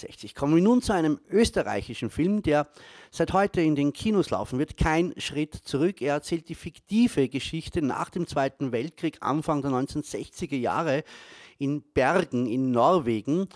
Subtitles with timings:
[0.00, 2.68] 60 kommen wir nun zu einem österreichischen Film, der
[3.10, 4.76] seit heute in den Kinos laufen wird.
[4.76, 6.00] Kein Schritt zurück.
[6.00, 11.04] Er erzählt die fiktive Geschichte nach dem Zweiten Weltkrieg, Anfang der 1960er Jahre
[11.58, 13.48] in Bergen in Norwegen.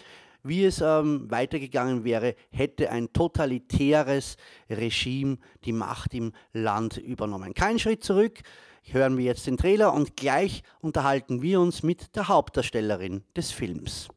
[0.44, 4.36] Wie es ähm, weitergegangen wäre, hätte ein totalitäres
[4.68, 7.54] Regime die Macht im Land übernommen.
[7.54, 8.40] Kein Schritt zurück.
[8.84, 14.09] Hören wir jetzt den Trailer und gleich unterhalten wir uns mit der Hauptdarstellerin des Films.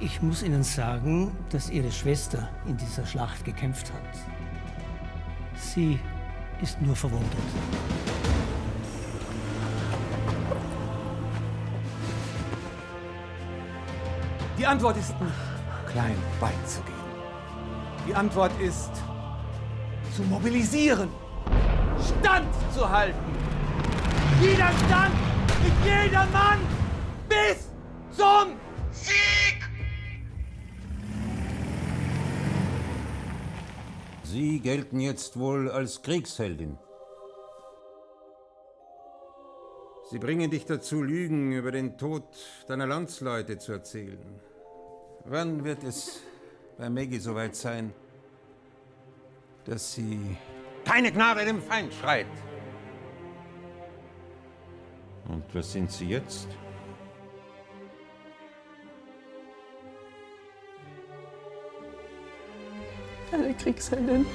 [0.00, 4.00] Ich muss Ihnen sagen, dass Ihre Schwester in dieser Schlacht gekämpft hat.
[5.56, 5.98] Sie
[6.62, 7.32] ist nur verwundet.
[14.56, 15.32] Die Antwort ist nicht
[15.90, 16.94] klein beizugehen.
[18.06, 18.92] Die Antwort ist
[20.14, 21.08] zu mobilisieren,
[22.20, 23.18] Stand zu halten.
[24.40, 25.14] Widerstand
[25.64, 26.60] mit jeder Mann
[27.28, 27.68] bis
[28.16, 28.67] zum
[34.30, 36.76] Sie gelten jetzt wohl als Kriegsheldin.
[40.10, 42.24] Sie bringen dich dazu, Lügen über den Tod
[42.66, 44.38] deiner Landsleute zu erzählen.
[45.24, 46.20] Wann wird es
[46.76, 47.94] bei Maggie soweit sein,
[49.64, 50.36] dass sie
[50.84, 52.26] keine Gnade dem Feind schreit?
[55.26, 56.48] Und was sind sie jetzt?
[63.58, 64.26] Kriegsheldin.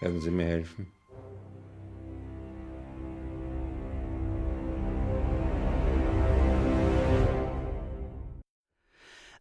[0.00, 0.86] Werden Sie mir helfen?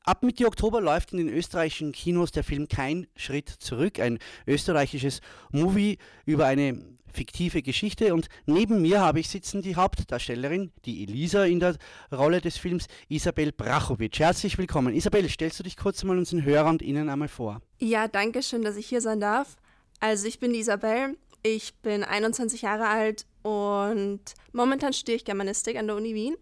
[0.05, 5.22] Ab Mitte Oktober läuft in den österreichischen Kinos der Film Kein Schritt zurück, ein österreichisches
[5.51, 6.83] Movie über eine
[7.13, 8.13] fiktive Geschichte.
[8.13, 11.78] Und neben mir habe ich sitzen die Hauptdarstellerin, die Elisa in der
[12.11, 14.19] Rolle des Films, Isabel Brachowitsch.
[14.19, 14.94] Herzlich willkommen.
[14.94, 17.61] Isabel, stellst du dich kurz mal unseren Hörern und Ihnen einmal vor?
[17.79, 19.55] Ja, danke schön, dass ich hier sein darf.
[20.01, 24.19] Also ich bin die Isabel, ich bin 21 Jahre alt und
[24.51, 26.35] momentan studiere ich Germanistik an der Uni Wien.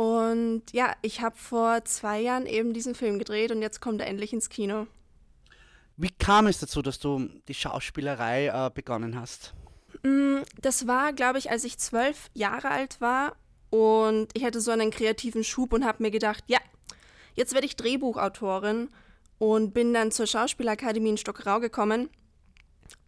[0.00, 4.06] Und ja, ich habe vor zwei Jahren eben diesen Film gedreht und jetzt kommt er
[4.06, 4.86] endlich ins Kino.
[5.98, 9.52] Wie kam es dazu, dass du die Schauspielerei äh, begonnen hast?
[10.02, 13.36] Mm, das war, glaube ich, als ich zwölf Jahre alt war
[13.68, 16.60] und ich hatte so einen kreativen Schub und habe mir gedacht, ja,
[17.34, 18.88] jetzt werde ich Drehbuchautorin
[19.36, 22.08] und bin dann zur Schauspielakademie in Stockerau gekommen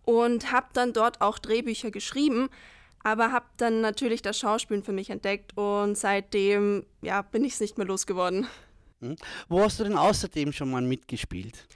[0.04, 2.50] und habe dann dort auch Drehbücher geschrieben,
[3.04, 7.60] aber habe dann natürlich das Schauspielen für mich entdeckt und seitdem ja, bin ich es
[7.60, 8.46] nicht mehr losgeworden.
[9.00, 9.16] Hm.
[9.48, 11.66] Wo hast du denn außerdem schon mal mitgespielt?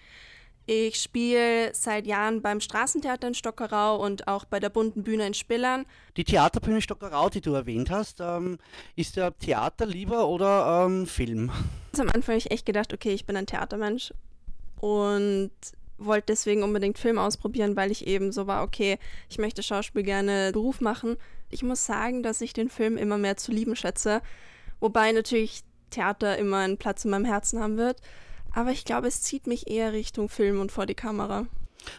[0.68, 5.34] Ich spiele seit Jahren beim Straßentheater in Stockerau und auch bei der Bunten Bühne in
[5.34, 5.86] Spillern.
[6.16, 8.58] Die Theaterbühne Stockerau, die du erwähnt hast, ähm,
[8.96, 11.52] ist der Theater lieber oder ähm, Film?
[11.92, 14.12] Also am Anfang habe ich echt gedacht, okay, ich bin ein Theatermensch
[14.80, 15.52] und
[15.98, 18.98] wollte deswegen unbedingt Film ausprobieren, weil ich eben so war, okay,
[19.28, 21.16] ich möchte Schauspiel gerne Beruf machen.
[21.50, 24.20] Ich muss sagen, dass ich den Film immer mehr zu lieben schätze,
[24.80, 28.00] wobei natürlich Theater immer einen Platz in meinem Herzen haben wird.
[28.52, 31.46] Aber ich glaube, es zieht mich eher Richtung Film und vor die Kamera.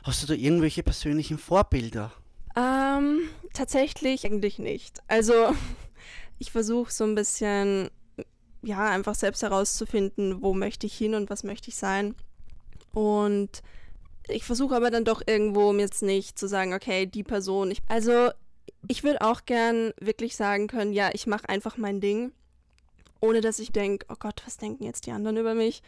[0.04, 2.12] Hast du da irgendwelche persönlichen Vorbilder?
[2.56, 5.02] Ähm, tatsächlich eigentlich nicht.
[5.08, 5.34] Also
[6.40, 7.90] ich versuche so ein bisschen,
[8.64, 12.16] ja, einfach selbst herauszufinden, wo möchte ich hin und was möchte ich sein.
[12.94, 13.62] Und
[14.30, 17.72] ich versuche aber dann doch irgendwo um jetzt nicht zu sagen, okay, die Person.
[17.72, 18.30] Ich, also
[18.88, 22.32] ich würde auch gern wirklich sagen können, ja, ich mache einfach mein Ding,
[23.22, 25.82] ohne dass ich denke, oh Gott, was denken jetzt die anderen über mich?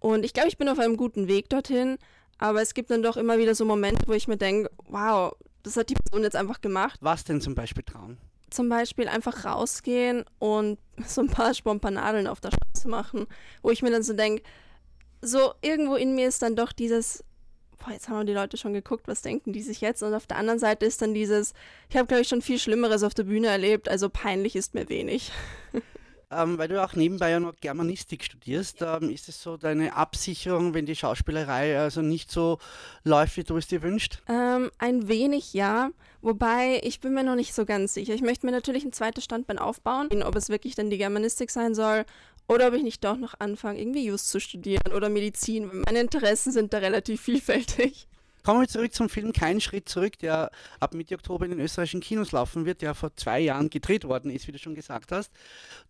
[0.00, 1.98] Und ich glaube, ich bin auf einem guten Weg dorthin,
[2.38, 5.32] aber es gibt dann doch immer wieder so Momente, wo ich mir denke, wow,
[5.62, 6.98] das hat die Person jetzt einfach gemacht.
[7.00, 8.18] Was denn zum Beispiel trauen?
[8.50, 13.26] Zum Beispiel einfach rausgehen und so ein paar Spompanadeln auf der Straße machen,
[13.62, 14.42] wo ich mir dann so denke,
[15.22, 17.24] so irgendwo in mir ist dann doch dieses,
[17.82, 20.02] boah, jetzt haben die Leute schon geguckt, was denken die sich jetzt?
[20.02, 21.52] Und auf der anderen Seite ist dann dieses,
[21.88, 24.88] ich habe, glaube ich, schon viel Schlimmeres auf der Bühne erlebt, also peinlich ist mir
[24.88, 25.32] wenig.
[26.34, 30.72] Ähm, weil du auch nebenbei ja noch Germanistik studierst, ähm, ist es so deine Absicherung,
[30.72, 32.58] wenn die Schauspielerei also nicht so
[33.04, 34.22] läuft, wie du es dir wünschst?
[34.28, 35.90] Ähm, ein wenig ja,
[36.22, 38.14] wobei ich bin mir noch nicht so ganz sicher.
[38.14, 41.74] Ich möchte mir natürlich ein zweites Standbein aufbauen, ob es wirklich dann die Germanistik sein
[41.74, 42.06] soll
[42.48, 45.82] oder ob ich nicht doch noch anfange, irgendwie Just zu studieren oder Medizin.
[45.86, 48.08] Meine Interessen sind da relativ vielfältig.
[48.44, 50.50] Kommen wir zurück zum Film Kein Schritt zurück, der
[50.80, 54.32] ab Mitte Oktober in den österreichischen Kinos laufen wird, der vor zwei Jahren gedreht worden
[54.32, 55.30] ist, wie du schon gesagt hast.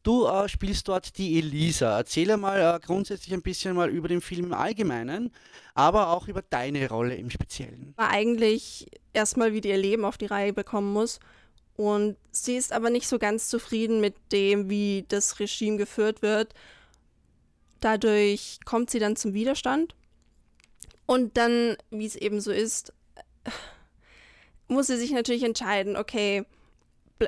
[0.02, 1.96] Du äh, spielst dort die Elisa.
[1.96, 5.32] Erzähle mal äh, grundsätzlich ein bisschen mal über den Film im Allgemeinen,
[5.72, 7.94] aber auch über deine Rolle im Speziellen.
[7.96, 11.20] War eigentlich erstmal, wie die ihr Leben auf die Reihe bekommen muss.
[11.77, 16.55] Und sie ist aber nicht so ganz zufrieden mit dem, wie das Regime geführt wird.
[17.81, 19.95] Dadurch kommt sie dann zum Widerstand
[21.07, 22.93] und dann, wie es eben so ist,
[24.69, 26.45] muss sie sich natürlich entscheiden, okay,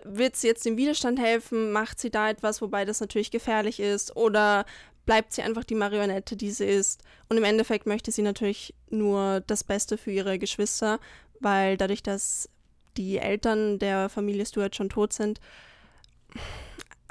[0.04, 1.72] wird sie jetzt dem Widerstand helfen?
[1.72, 4.16] Macht sie da etwas, wobei das natürlich gefährlich ist?
[4.16, 4.64] Oder
[5.06, 7.02] bleibt sie einfach die Marionette, die sie ist?
[7.28, 10.98] Und im Endeffekt möchte sie natürlich nur das Beste für ihre Geschwister,
[11.40, 12.48] weil dadurch, dass
[12.96, 15.40] die Eltern der Familie Stuart schon tot sind,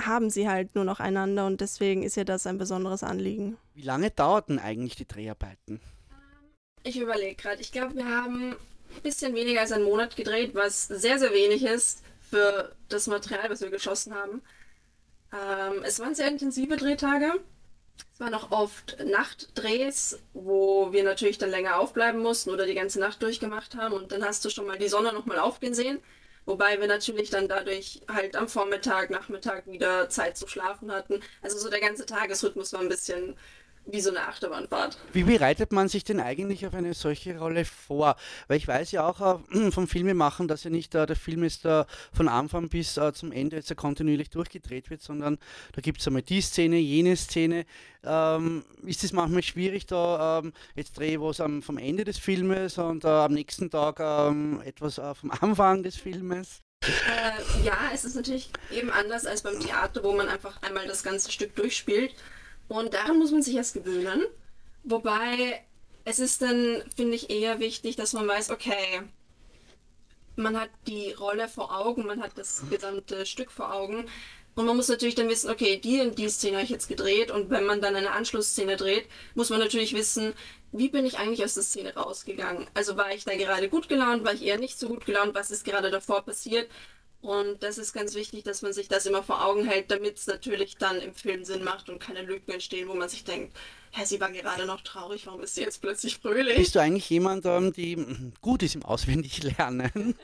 [0.02, 3.58] haben sie halt nur noch einander und deswegen ist ihr das ein besonderes Anliegen.
[3.74, 5.80] Wie lange dauerten eigentlich die Dreharbeiten?
[6.84, 7.62] Ich überlege gerade.
[7.62, 8.56] Ich glaube, wir haben
[8.96, 13.50] ein bisschen weniger als einen Monat gedreht, was sehr, sehr wenig ist für das Material,
[13.50, 14.42] was wir geschossen haben.
[15.32, 17.40] Ähm, es waren sehr intensive Drehtage.
[18.14, 23.00] Es waren auch oft Nachtdrehs, wo wir natürlich dann länger aufbleiben mussten oder die ganze
[23.00, 23.94] Nacht durchgemacht haben.
[23.94, 26.00] Und dann hast du schon mal die Sonne nochmal aufgehen sehen.
[26.46, 31.22] Wobei wir natürlich dann dadurch halt am Vormittag, Nachmittag wieder Zeit zu schlafen hatten.
[31.42, 33.38] Also so der ganze Tagesrhythmus war ein bisschen
[33.86, 34.98] wie so eine Achterbahnfahrt.
[35.12, 38.16] Wie bereitet man sich denn eigentlich auf eine solche Rolle vor?
[38.48, 41.66] Weil ich weiß ja auch äh, vom Filmemachen, dass ja nicht äh, der Film ist
[41.66, 45.38] äh, von Anfang bis äh, zum Ende jetzt kontinuierlich durchgedreht wird, sondern
[45.74, 47.66] da gibt es einmal die Szene, jene Szene.
[48.04, 52.18] Ähm, ist es manchmal schwierig, da ähm, jetzt drehe ich was am, vom Ende des
[52.18, 56.62] Filmes und äh, am nächsten Tag ähm, etwas äh, vom Anfang des Filmes?
[57.64, 61.32] Ja, es ist natürlich eben anders als beim Theater, wo man einfach einmal das ganze
[61.32, 62.14] Stück durchspielt.
[62.74, 64.26] Und daran muss man sich erst gewöhnen.
[64.84, 65.64] Wobei
[66.06, 69.04] es ist dann, finde ich, eher wichtig, dass man weiß, okay,
[70.36, 74.06] man hat die Rolle vor Augen, man hat das gesamte Stück vor Augen.
[74.56, 77.30] Und man muss natürlich dann wissen, okay, die und die Szene habe ich jetzt gedreht.
[77.30, 80.34] Und wenn man dann eine Anschlussszene dreht, muss man natürlich wissen,
[80.72, 82.68] wie bin ich eigentlich aus der Szene rausgegangen?
[82.74, 85.52] Also war ich da gerade gut gelaunt, war ich eher nicht so gut gelaunt, was
[85.52, 86.72] ist gerade davor passiert?
[87.24, 90.28] Und das ist ganz wichtig, dass man sich das immer vor Augen hält, damit es
[90.28, 93.58] natürlich dann im Film Sinn macht und keine Lücken entstehen, wo man sich denkt,
[93.96, 96.58] Hä, sie war gerade noch traurig, warum ist sie jetzt plötzlich fröhlich?
[96.58, 97.96] Bist du eigentlich jemand, ähm, die
[98.42, 100.16] gut ist im Auswendiglernen?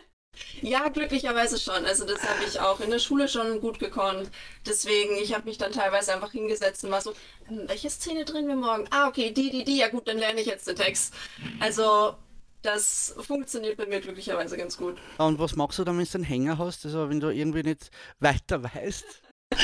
[0.62, 1.86] Ja, glücklicherweise schon.
[1.86, 4.30] Also das habe ich auch in der Schule schon gut gekonnt.
[4.66, 7.14] Deswegen, ich habe mich dann teilweise einfach hingesetzt und war so,
[7.46, 8.86] hm, welche Szene drehen wir morgen?
[8.90, 11.14] Ah, okay, die, die, die, ja gut, dann lerne ich jetzt den Text.
[11.60, 12.16] Also
[12.62, 14.98] das funktioniert bei mir glücklicherweise ganz gut.
[15.18, 16.86] Und was machst du dann, wenn du einen Hänger hast?
[16.86, 19.06] Also wenn du irgendwie nicht weiter weißt?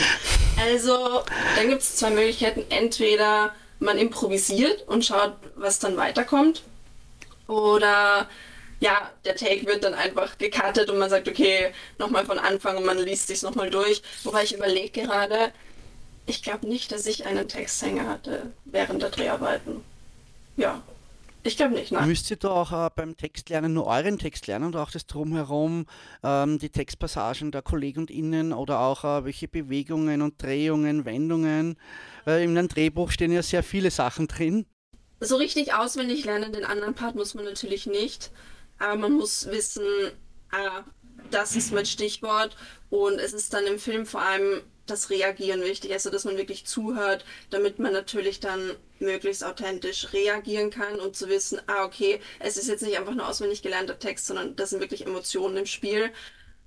[0.57, 1.21] Also,
[1.57, 2.63] dann gibt es zwei Möglichkeiten.
[2.69, 6.63] Entweder man improvisiert und schaut, was dann weiterkommt.
[7.47, 8.29] Oder
[8.79, 12.85] ja, der Take wird dann einfach gecuttet und man sagt, okay, nochmal von Anfang und
[12.85, 14.01] man liest sich nochmal durch.
[14.23, 15.51] Wobei ich überlege gerade,
[16.25, 19.83] ich glaube nicht, dass ich einen Texthänger hatte während der Dreharbeiten.
[20.57, 20.81] Ja,
[21.45, 22.07] ich glaube nicht, nein.
[22.07, 25.85] Müsst ihr da auch äh, beim Textlernen nur euren Text lernen oder auch das Drumherum,
[26.23, 31.77] ähm, die Textpassagen der Kollegen und Innen oder auch äh, welche Bewegungen und Drehungen, Wendungen?
[32.25, 34.65] Äh, in einem Drehbuch stehen ja sehr viele Sachen drin.
[35.19, 38.31] So richtig auswendig lernen, den anderen Part muss man natürlich nicht.
[38.79, 39.85] Aber man muss wissen,
[40.51, 40.83] ah,
[41.31, 42.57] das ist mein Stichwort.
[42.89, 46.65] Und es ist dann im Film vor allem das Reagieren wichtig, also dass man wirklich
[46.65, 52.57] zuhört, damit man natürlich dann möglichst authentisch reagieren kann und zu wissen, ah okay, es
[52.57, 56.11] ist jetzt nicht einfach nur auswendig gelernter Text, sondern das sind wirklich Emotionen im Spiel.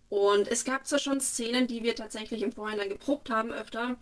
[0.08, 3.96] Und es gab zwar schon Szenen, die wir tatsächlich im Vorhinein geprobt haben öfter,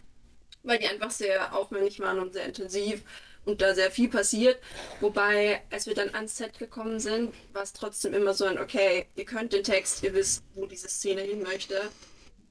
[0.62, 3.02] weil die einfach sehr aufwendig waren und sehr intensiv
[3.44, 4.58] und da sehr viel passiert.
[5.00, 9.06] Wobei, als wir dann ans Set gekommen sind, war es trotzdem immer so ein, okay,
[9.16, 11.80] ihr könnt den Text, ihr wisst, wo diese Szene hin möchte,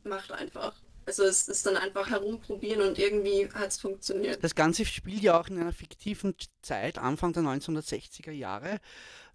[0.03, 0.73] macht einfach.
[1.05, 4.43] Also es ist dann einfach herumprobieren und irgendwie hat es funktioniert.
[4.43, 8.79] Das Ganze spielt ja auch in einer fiktiven Zeit, Anfang der 1960er Jahre.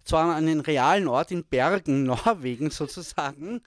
[0.03, 3.61] Zwar an einem realen Ort in Bergen, Norwegen sozusagen.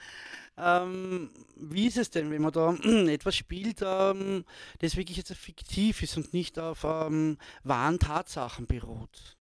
[0.59, 2.75] Ähm, wie ist es denn, wenn man da
[3.09, 4.45] etwas spielt, ähm,
[4.81, 9.37] das wirklich jetzt fiktiv ist und nicht auf ähm, wahren Tatsachen beruht?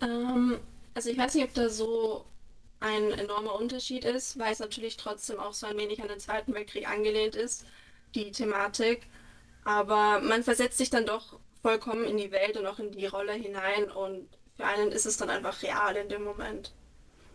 [0.00, 0.58] Ähm,
[0.94, 2.26] also ich weiß nicht, ob da so
[2.80, 6.52] ein enormer Unterschied ist, weil es natürlich trotzdem auch so ein wenig an den Zweiten
[6.52, 7.64] Weltkrieg angelehnt ist
[8.14, 9.06] die Thematik.
[9.64, 13.32] Aber man versetzt sich dann doch vollkommen in die Welt und auch in die Rolle
[13.32, 16.72] hinein und für einen ist es dann einfach real in dem Moment.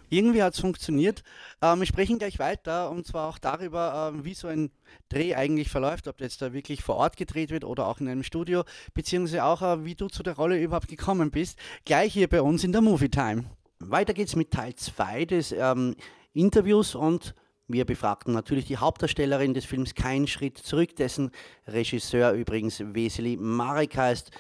[0.10, 1.24] Irgendwie hat es funktioniert.
[1.62, 4.72] Ähm, wir sprechen gleich weiter und zwar auch darüber, ähm, wie so ein
[5.10, 8.24] Dreh eigentlich verläuft, ob jetzt da wirklich vor Ort gedreht wird oder auch in einem
[8.24, 8.64] Studio,
[8.94, 11.58] beziehungsweise auch, äh, wie du zu der Rolle überhaupt gekommen bist.
[11.86, 13.46] Gleich hier bei uns in der Movie Time.
[13.80, 15.96] Weiter geht's mit Teil 2 des ähm,
[16.34, 17.34] Interviews und
[17.68, 21.32] wir befragten natürlich die Hauptdarstellerin des Films Kein Schritt zurück, dessen
[21.68, 24.32] Regisseur übrigens Vesely Marek heißt,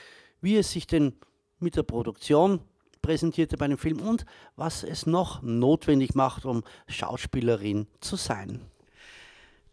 [0.42, 1.14] wie es sich denn
[1.60, 2.60] mit der Produktion
[3.02, 4.26] präsentierte bei dem Film und
[4.56, 8.62] was es noch notwendig macht, um Schauspielerin zu sein.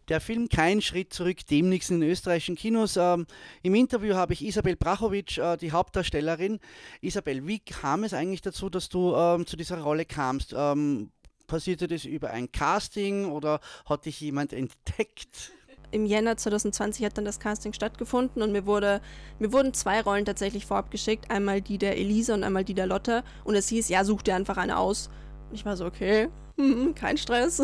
[0.07, 2.97] Der Film Kein Schritt zurück, demnächst in den österreichischen Kinos.
[2.97, 3.25] Ähm,
[3.63, 6.59] Im Interview habe ich Isabel Brachowitsch, äh, die Hauptdarstellerin.
[6.99, 10.53] Isabel, wie kam es eigentlich dazu, dass du ähm, zu dieser Rolle kamst?
[10.57, 11.11] Ähm,
[11.51, 15.51] passierte das über ein Casting oder hat dich jemand entdeckt?
[15.91, 19.01] Im Jänner 2020 hat dann das Casting stattgefunden und mir, wurde,
[19.37, 21.29] mir wurden zwei Rollen tatsächlich vorab geschickt.
[21.29, 23.25] Einmal die der Elisa und einmal die der Lotte.
[23.43, 25.09] Und es hieß, ja, such dir einfach eine aus.
[25.49, 26.29] Und ich war so, okay,
[26.95, 27.61] kein Stress.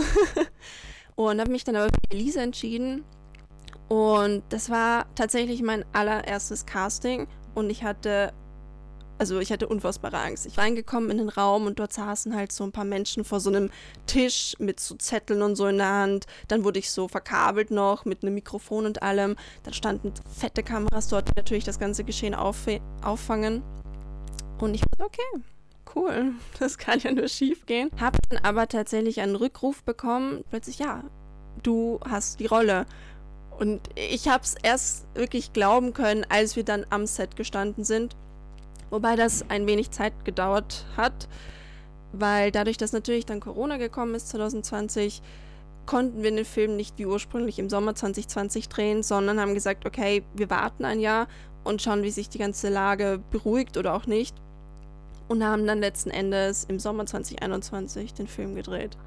[1.16, 3.06] und habe mich dann aber für Elisa entschieden.
[3.88, 7.26] Und das war tatsächlich mein allererstes Casting.
[7.56, 8.34] Und ich hatte
[9.18, 10.46] also ich hatte unfassbare Angst.
[10.46, 13.40] Ich war reingekommen in den Raum und dort saßen halt so ein paar Menschen vor
[13.40, 13.70] so einem
[14.06, 16.26] Tisch mit so Zetteln und so in der Hand.
[16.48, 19.36] Dann wurde ich so verkabelt noch mit einem Mikrofon und allem.
[19.64, 22.58] Dann standen fette Kameras dort, die natürlich das ganze Geschehen auf
[23.02, 23.64] auffangen.
[24.60, 25.44] Und ich war okay,
[25.96, 27.90] cool, das kann ja nur schief gehen.
[28.00, 30.44] Hab dann aber tatsächlich einen Rückruf bekommen.
[30.50, 31.04] Plötzlich, ja,
[31.64, 32.86] du hast die Rolle.
[33.60, 38.16] Und ich habe es erst wirklich glauben können, als wir dann am Set gestanden sind
[38.90, 41.28] Wobei das ein wenig Zeit gedauert hat,
[42.14, 45.22] weil dadurch, dass natürlich dann Corona gekommen ist 2020,
[45.86, 50.24] konnten wir den Film nicht wie ursprünglich im Sommer 2020 drehen, sondern haben gesagt, okay,
[50.36, 51.28] wir warten ein Jahr
[51.64, 54.36] und schauen, wie sich die ganze Lage beruhigt oder auch nicht.
[55.28, 58.98] Und haben dann letzten Endes im Sommer 2021 den Film gedreht.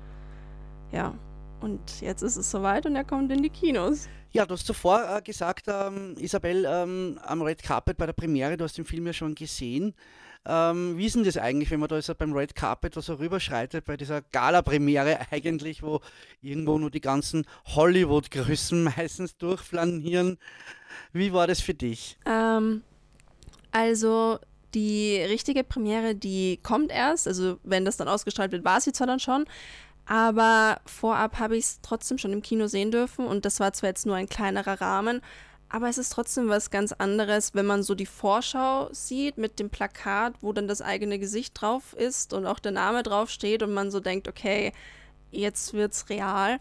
[0.92, 1.14] Ja,
[1.60, 4.08] und jetzt ist es soweit und er kommt in die Kinos.
[4.32, 8.56] Ja, du hast zuvor äh, gesagt, ähm, Isabel, ähm, am Red Carpet bei der Premiere,
[8.56, 9.94] du hast den Film ja schon gesehen.
[10.46, 13.84] Ähm, wie ist denn das eigentlich, wenn man da also beim Red Carpet so rüberschreitet,
[13.84, 16.00] bei dieser Gala-Premiere eigentlich, wo
[16.40, 20.38] irgendwo nur die ganzen Hollywood-Größen meistens durchflanieren?
[21.12, 22.16] Wie war das für dich?
[22.24, 22.82] Ähm,
[23.72, 24.38] also
[24.74, 29.06] die richtige Premiere, die kommt erst, also wenn das dann ausgestrahlt wird, war sie zwar
[29.06, 29.44] dann schon,
[30.10, 33.90] aber vorab habe ich es trotzdem schon im Kino sehen dürfen und das war zwar
[33.90, 35.22] jetzt nur ein kleinerer Rahmen,
[35.68, 39.70] aber es ist trotzdem was ganz anderes, wenn man so die Vorschau sieht mit dem
[39.70, 43.72] Plakat, wo dann das eigene Gesicht drauf ist und auch der Name drauf steht und
[43.72, 44.72] man so denkt, okay,
[45.30, 46.58] jetzt wird's real.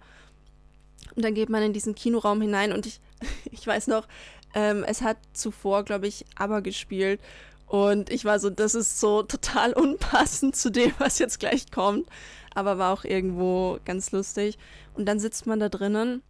[1.15, 3.01] Und dann geht man in diesen Kinoraum hinein und ich,
[3.51, 4.07] ich weiß noch,
[4.53, 7.19] ähm, es hat zuvor, glaube ich, aber gespielt.
[7.65, 12.07] Und ich war so, das ist so total unpassend zu dem, was jetzt gleich kommt
[12.55, 14.57] aber war auch irgendwo ganz lustig.
[14.93, 16.21] Und dann sitzt man da drinnen,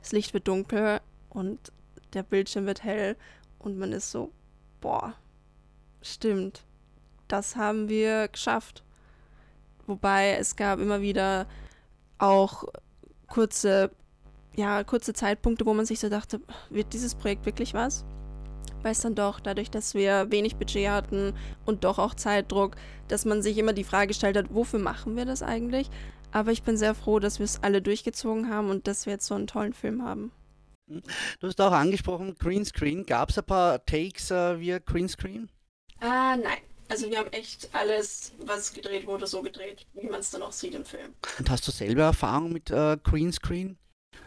[0.00, 1.72] das Licht wird dunkel und
[2.12, 3.16] der Bildschirm wird hell
[3.58, 4.30] und man ist so,
[4.80, 5.14] boah,
[6.02, 6.64] stimmt,
[7.28, 8.84] das haben wir geschafft.
[9.86, 11.46] Wobei es gab immer wieder
[12.18, 12.64] auch
[13.28, 13.90] kurze,
[14.54, 18.04] ja, kurze Zeitpunkte, wo man sich so dachte, wird dieses Projekt wirklich was?
[18.84, 22.76] Weil es dann doch, dadurch, dass wir wenig Budget hatten und doch auch Zeitdruck,
[23.08, 25.90] dass man sich immer die Frage gestellt hat, wofür machen wir das eigentlich?
[26.30, 29.26] Aber ich bin sehr froh, dass wir es alle durchgezogen haben und dass wir jetzt
[29.26, 30.32] so einen tollen Film haben.
[30.86, 33.06] Du hast auch angesprochen, Greenscreen.
[33.06, 35.48] Gab es ein paar Takes äh, via Greenscreen?
[36.00, 36.58] Ah, nein.
[36.88, 40.52] Also wir haben echt alles, was gedreht wurde, so gedreht, wie man es dann auch
[40.52, 41.14] sieht im Film.
[41.38, 43.78] Und hast du selber Erfahrung mit äh, Greenscreen?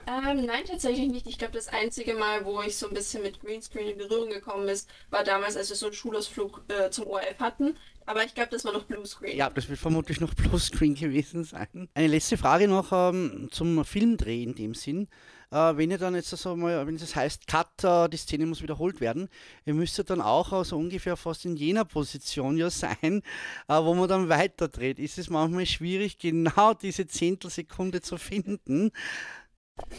[0.08, 1.28] Ähm, nein, tatsächlich nicht.
[1.28, 4.68] Ich glaube, das einzige Mal, wo ich so ein bisschen mit Greenscreen in Berührung gekommen
[4.70, 7.76] ist, war damals, als wir so einen Schulausflug äh, zum ORF hatten.
[8.06, 9.36] Aber ich glaube, das war noch Bluescreen.
[9.36, 11.90] Ja, das wird vermutlich noch Bluescreen gewesen sein.
[11.94, 15.10] Eine letzte Frage noch ähm, zum Filmdreh in dem Sinn.
[15.52, 18.62] Äh, wenn ihr dann jetzt so mal, wenn es heißt, Cut, äh, die Szene muss
[18.62, 19.30] wiederholt werden,
[19.66, 23.24] ihr müsst dann auch so also ungefähr fast in jener Position ja sein,
[23.68, 25.00] äh, wo man dann weiterdreht.
[25.00, 28.92] Ist es manchmal schwierig, genau diese Zehntelsekunde zu finden?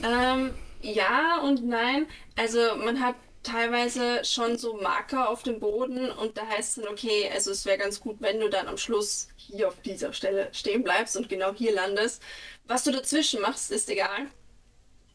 [0.02, 2.06] Ähm, ja und nein.
[2.37, 6.92] Also man hat teilweise schon so Marker auf dem Boden und da heißt es dann,
[6.92, 10.49] okay, also es wäre ganz gut, wenn du dann am Schluss hier auf dieser Stelle
[10.52, 12.23] stehen bleibst und genau hier landest.
[12.66, 14.26] Was du dazwischen machst, ist egal.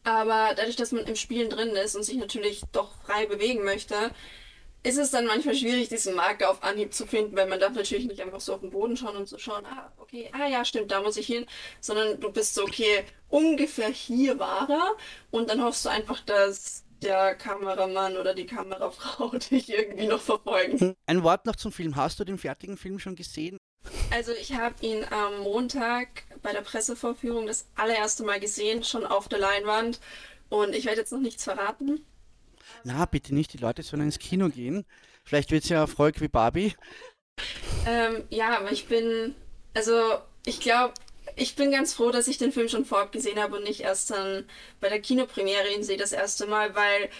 [0.02, 4.10] Aber dadurch, dass man im Spielen drin ist und sich natürlich doch frei bewegen möchte,
[4.84, 8.06] ist es dann manchmal schwierig, diesen Marker auf Anhieb zu finden, weil man darf natürlich
[8.06, 10.92] nicht einfach so auf den Boden schauen und so schauen, ah, okay, ah ja, stimmt,
[10.92, 11.46] da muss ich hin,
[11.80, 14.92] sondern du bist so, okay, ungefähr hier war er
[15.30, 20.78] und dann hoffst du einfach, dass der Kameramann oder die Kamerafrau dich irgendwie noch verfolgen.
[20.78, 21.96] Hm, ein Wort noch zum Film.
[21.96, 23.56] Hast du den fertigen Film schon gesehen?
[24.10, 29.28] Also ich habe ihn am Montag bei der Pressevorführung das allererste Mal gesehen, schon auf
[29.28, 30.00] der Leinwand.
[30.50, 32.04] Und ich werde jetzt noch nichts verraten
[32.84, 34.84] na, bitte nicht, die Leute sollen ins Kino gehen.
[35.24, 36.74] Vielleicht wird es ja Erfolg wie Barbie.
[37.86, 39.34] Ähm, ja, aber ich bin
[39.74, 40.94] Also ich glaube,
[41.36, 44.10] ich bin ganz froh, dass ich den Film schon vorab gesehen habe und nicht erst
[44.10, 44.46] dann
[44.80, 47.10] bei der Kinopremiere ihn sehe das erste Mal, weil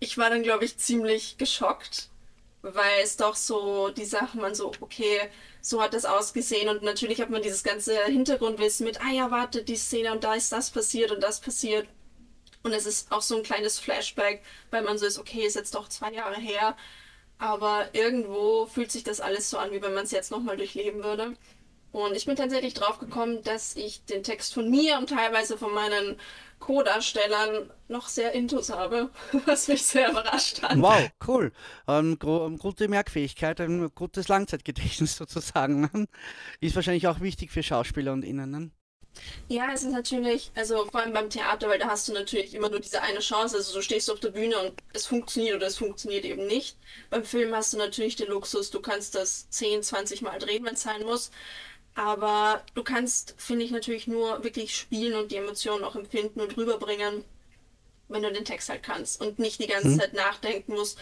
[0.00, 2.10] ich war dann, glaube ich, ziemlich geschockt,
[2.62, 5.20] weil es doch so die Sachen man so, okay,
[5.60, 9.64] so hat das ausgesehen und natürlich hat man dieses ganze Hintergrundwissen mit, ah ja, warte,
[9.64, 11.88] die Szene und da ist das passiert und das passiert.
[12.64, 15.74] Und es ist auch so ein kleines Flashback, weil man so ist, okay, ist jetzt
[15.74, 16.76] doch zwei Jahre her.
[17.38, 21.04] Aber irgendwo fühlt sich das alles so an, wie wenn man es jetzt nochmal durchleben
[21.04, 21.36] würde.
[21.92, 25.72] Und ich bin tatsächlich drauf gekommen, dass ich den Text von mir und teilweise von
[25.72, 26.16] meinen
[26.58, 29.10] Co-Darstellern noch sehr intus habe,
[29.46, 30.80] was mich sehr überrascht hat.
[30.80, 31.52] Wow, cool.
[31.86, 36.08] Ähm, gute Merkfähigkeit, ein gutes Langzeitgedächtnis sozusagen.
[36.60, 38.72] Ist wahrscheinlich auch wichtig für Schauspieler und Innen.
[39.48, 42.70] Ja, es ist natürlich, also vor allem beim Theater, weil da hast du natürlich immer
[42.70, 43.56] nur diese eine Chance.
[43.56, 46.76] Also du stehst auf der Bühne und es funktioniert oder es funktioniert eben nicht.
[47.10, 50.74] Beim Film hast du natürlich den Luxus, du kannst das 10, 20 Mal drehen, wenn
[50.74, 51.30] es sein muss.
[51.94, 56.56] Aber du kannst, finde ich, natürlich nur wirklich spielen und die Emotionen auch empfinden und
[56.56, 57.24] rüberbringen,
[58.08, 60.00] wenn du den Text halt kannst und nicht die ganze hm.
[60.00, 60.98] Zeit nachdenken musst.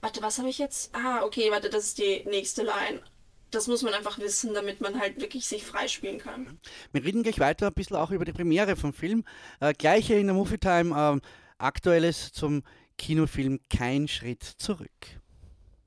[0.00, 0.94] Warte, was habe ich jetzt?
[0.94, 3.02] Ah, okay, warte, das ist die nächste Line.
[3.50, 6.58] Das muss man einfach wissen, damit man halt wirklich sich freispielen kann.
[6.92, 9.24] Wir reden gleich weiter ein bisschen auch über die Premiere vom Film.
[9.60, 11.20] Äh, gleiche in der Movie Time, äh,
[11.58, 12.62] aktuelles zum
[12.98, 14.90] Kinofilm Kein Schritt zurück.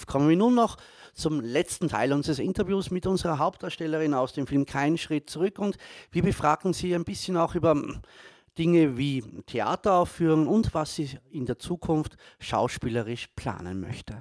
[0.06, 0.78] Kommen wir nun noch
[1.14, 5.78] zum letzten Teil unseres Interviews mit unserer Hauptdarstellerin aus dem Film Kein Schritt zurück und
[6.12, 8.02] wir befragen sie ein bisschen auch über hm,
[8.58, 14.20] Dinge wie Theateraufführungen und was sie in der Zukunft schauspielerisch planen möchte.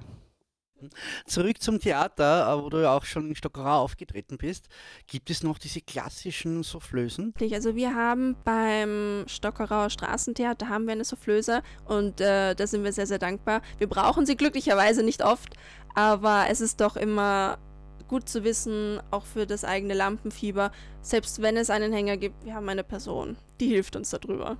[1.25, 4.67] Zurück zum Theater, äh, wo du ja auch schon in Stockerau aufgetreten bist.
[5.07, 7.33] Gibt es noch diese klassischen Soufflösen?
[7.51, 12.93] Also wir haben beim Stockerauer Straßentheater haben wir eine Soufflöse und äh, da sind wir
[12.93, 13.61] sehr, sehr dankbar.
[13.77, 15.53] Wir brauchen sie glücklicherweise nicht oft,
[15.95, 17.57] aber es ist doch immer
[18.07, 20.71] gut zu wissen, auch für das eigene Lampenfieber,
[21.01, 24.57] selbst wenn es einen Hänger gibt, wir haben eine Person, die hilft uns darüber.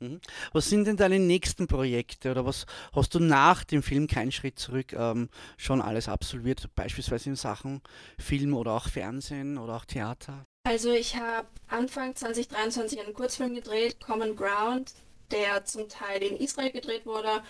[0.00, 0.20] Mhm.
[0.52, 4.58] Was sind denn deine nächsten Projekte oder was hast du nach dem Film Kein Schritt
[4.58, 7.82] zurück ähm, schon alles absolviert, beispielsweise in Sachen
[8.18, 10.44] Film oder auch Fernsehen oder auch Theater?
[10.64, 14.92] Also ich habe Anfang 2023 einen Kurzfilm gedreht, Common Ground,
[15.30, 17.42] der zum Teil in Israel gedreht wurde.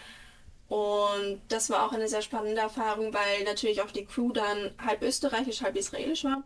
[0.68, 5.02] Und das war auch eine sehr spannende Erfahrung, weil natürlich auch die Crew dann halb
[5.02, 6.44] österreichisch, halb israelisch war.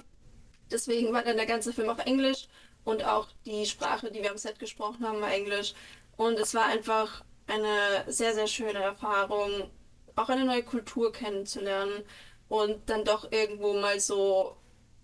[0.71, 2.49] Deswegen war dann der ganze Film auf Englisch
[2.85, 5.75] und auch die Sprache, die wir am Set gesprochen haben, war Englisch.
[6.17, 9.71] Und es war einfach eine sehr, sehr schöne Erfahrung,
[10.17, 12.03] auch eine neue Kultur kennenzulernen
[12.49, 14.57] und dann doch irgendwo mal so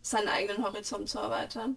[0.03, 1.77] seinen eigenen Horizont zu erweitern.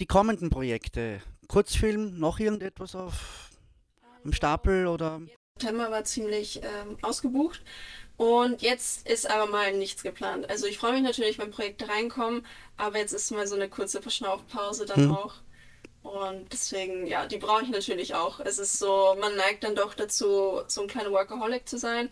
[0.00, 3.50] Die kommenden Projekte, Kurzfilm, noch irgendetwas auf
[4.24, 5.20] dem Stapel oder?
[5.56, 7.62] September war ziemlich ähm, ausgebucht
[8.16, 10.48] und jetzt ist aber mal nichts geplant.
[10.48, 12.46] Also ich freue mich natürlich, wenn Projekte reinkommen,
[12.76, 15.16] aber jetzt ist mal so eine kurze Verschnaufpause dann hm.
[15.16, 15.34] auch.
[16.02, 18.38] Und deswegen, ja, die brauche ich natürlich auch.
[18.38, 22.10] Es ist so, man neigt dann doch dazu, so ein kleiner Workaholic zu sein,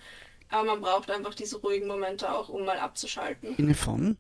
[0.49, 3.55] aber man braucht einfach diese ruhigen Momente auch, um mal abzuschalten.
[3.57, 4.17] In von?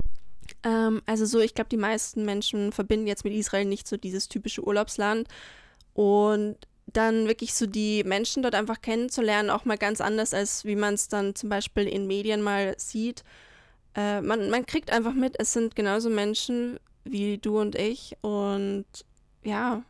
[0.62, 4.28] Ähm, also so, ich glaube, die meisten Menschen verbinden jetzt mit Israel nicht so dieses
[4.28, 5.26] typische Urlaubsland.
[5.94, 10.76] Und dann wirklich so die Menschen dort einfach kennenzulernen, auch mal ganz anders, als wie
[10.76, 13.24] man es dann zum Beispiel in Medien mal sieht.
[13.94, 18.86] Äh, man, man kriegt einfach mit, es sind genauso Menschen wie du und ich und
[19.42, 19.82] ja,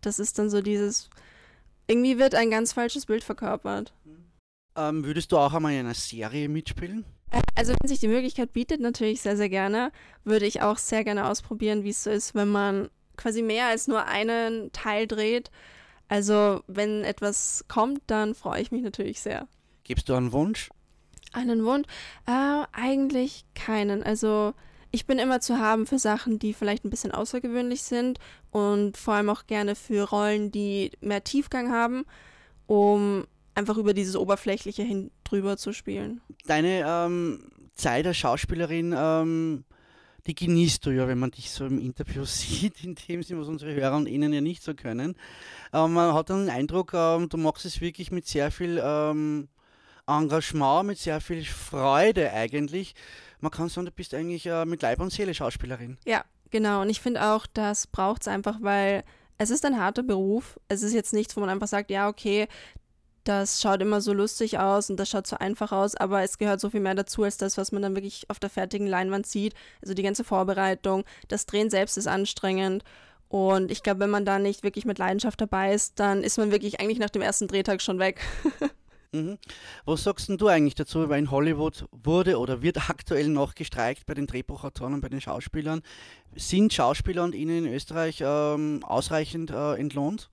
[0.00, 1.10] das ist dann so dieses,
[1.86, 3.92] irgendwie wird ein ganz falsches Bild verkörpert.
[4.76, 7.04] Ähm, würdest du auch einmal in einer Serie mitspielen?
[7.30, 9.92] Äh, also wenn sich die Möglichkeit bietet, natürlich sehr, sehr gerne.
[10.24, 13.88] Würde ich auch sehr gerne ausprobieren, wie es so ist, wenn man quasi mehr als
[13.88, 15.50] nur einen Teil dreht.
[16.10, 19.46] Also, wenn etwas kommt, dann freue ich mich natürlich sehr.
[19.84, 20.68] Gibst du einen Wunsch?
[21.32, 21.86] Einen Wunsch?
[22.26, 24.02] Äh, eigentlich keinen.
[24.02, 24.52] Also,
[24.90, 28.18] ich bin immer zu haben für Sachen, die vielleicht ein bisschen außergewöhnlich sind
[28.50, 32.04] und vor allem auch gerne für Rollen, die mehr Tiefgang haben,
[32.66, 36.20] um einfach über dieses Oberflächliche hin drüber zu spielen.
[36.44, 39.64] Deine ähm, Zeit als Schauspielerin ähm,
[40.30, 43.48] die genießt du ja, wenn man dich so im Interview sieht, in dem Sinne, was
[43.48, 45.16] unsere Hörer und Ihnen ja nicht so können.
[45.72, 49.48] Aber man hat dann den Eindruck, ähm, du machst es wirklich mit sehr viel ähm,
[50.06, 52.94] Engagement, mit sehr viel Freude eigentlich.
[53.40, 55.98] Man kann sagen, du bist eigentlich äh, mit Leib und Seele Schauspielerin.
[56.06, 56.82] Ja, genau.
[56.82, 59.02] Und ich finde auch, das braucht es einfach, weil
[59.38, 60.60] es ist ein harter Beruf.
[60.68, 62.46] Es ist jetzt nichts, wo man einfach sagt, ja, okay,
[63.24, 66.60] das schaut immer so lustig aus und das schaut so einfach aus, aber es gehört
[66.60, 69.54] so viel mehr dazu als das, was man dann wirklich auf der fertigen Leinwand sieht.
[69.82, 72.84] Also die ganze Vorbereitung, das Drehen selbst ist anstrengend.
[73.28, 76.50] Und ich glaube, wenn man da nicht wirklich mit Leidenschaft dabei ist, dann ist man
[76.50, 78.20] wirklich eigentlich nach dem ersten Drehtag schon weg.
[79.12, 79.38] Mhm.
[79.84, 81.08] Was sagst denn du eigentlich dazu?
[81.08, 85.20] Weil in Hollywood wurde oder wird aktuell noch gestreikt bei den Drehbuchautoren und bei den
[85.20, 85.82] Schauspielern.
[86.36, 90.30] Sind Schauspieler und Ihnen in Österreich ähm, ausreichend äh, entlohnt?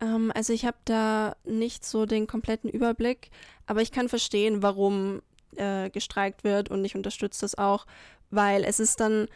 [0.00, 3.30] Ähm, also ich habe da nicht so den kompletten Überblick,
[3.66, 5.22] aber ich kann verstehen, warum
[5.56, 7.86] äh, gestreikt wird und ich unterstütze das auch,
[8.30, 9.28] weil es ist dann,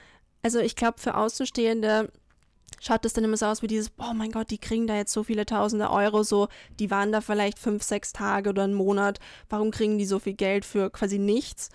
[0.42, 2.10] also ich glaube für Außenstehende
[2.80, 5.12] schaut das dann immer so aus wie dieses, oh mein Gott, die kriegen da jetzt
[5.12, 6.48] so viele tausende Euro, so,
[6.80, 10.34] die waren da vielleicht fünf, sechs Tage oder einen Monat, warum kriegen die so viel
[10.34, 11.70] Geld für quasi nichts?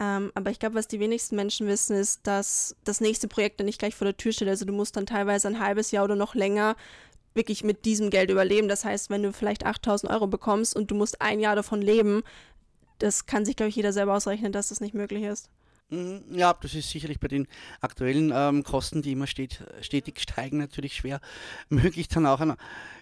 [0.00, 3.66] Ähm, aber ich glaube, was die wenigsten Menschen wissen, ist, dass das nächste Projekt dann
[3.66, 4.48] nicht gleich vor der Tür steht.
[4.48, 6.76] Also du musst dann teilweise ein halbes Jahr oder noch länger
[7.38, 8.68] wirklich mit diesem Geld überleben.
[8.68, 12.22] Das heißt, wenn du vielleicht 8000 Euro bekommst und du musst ein Jahr davon leben,
[12.98, 15.48] das kann sich, glaube ich, jeder selber ausrechnen, dass das nicht möglich ist.
[15.90, 17.46] Mhm, ja, das ist sicherlich bei den
[17.80, 21.20] aktuellen ähm, Kosten, die immer stet, stetig steigen, natürlich schwer
[21.70, 22.54] möglich, dann auch ein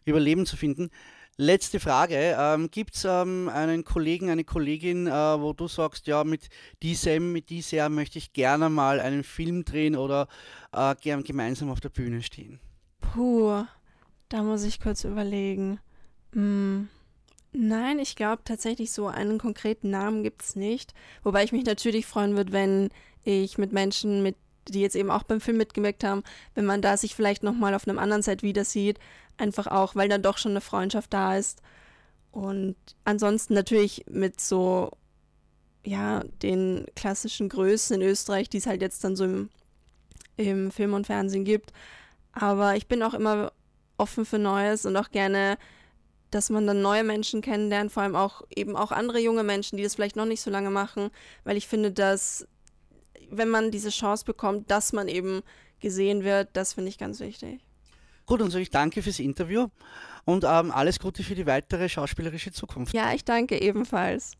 [0.05, 0.91] Überleben zu finden.
[1.39, 2.35] Letzte Frage.
[2.39, 6.49] Ähm, Gibt es ähm, einen Kollegen, eine Kollegin, äh, wo du sagst, ja, mit
[6.83, 10.29] diesem, mit dieser möchte ich gerne mal einen Film drehen oder
[10.73, 12.59] äh, gern gemeinsam auf der Bühne stehen?
[13.01, 13.65] Puh,
[14.29, 15.79] da muss ich kurz überlegen.
[16.33, 16.89] Hm.
[17.53, 20.93] Nein, ich glaube tatsächlich so einen konkreten Namen gibt es nicht.
[21.23, 22.91] Wobei ich mich natürlich freuen würde, wenn
[23.25, 24.37] ich mit Menschen, mit,
[24.69, 26.23] die jetzt eben auch beim Film mitgewirkt haben,
[26.55, 28.99] wenn man da sich vielleicht nochmal auf einem anderen Set wieder sieht.
[29.39, 31.63] Einfach auch, weil dann doch schon eine Freundschaft da ist.
[32.31, 34.91] Und ansonsten natürlich mit so,
[35.83, 39.49] ja, den klassischen Größen in Österreich, die es halt jetzt dann so im,
[40.37, 41.73] im Film und Fernsehen gibt.
[42.33, 43.53] Aber ich bin auch immer
[43.99, 45.59] offen für Neues und auch gerne
[46.31, 49.83] dass man dann neue Menschen kennenlernt, vor allem auch eben auch andere junge Menschen, die
[49.83, 51.11] das vielleicht noch nicht so lange machen,
[51.45, 52.47] weil ich finde, dass
[53.31, 55.43] wenn man diese Chance bekommt, dass man eben
[55.81, 57.61] gesehen wird, das finde ich ganz wichtig.
[58.25, 59.69] Gut, und so ich danke fürs Interview
[60.25, 62.93] und ähm, alles Gute für die weitere schauspielerische Zukunft.
[62.93, 64.37] Ja, ich danke ebenfalls.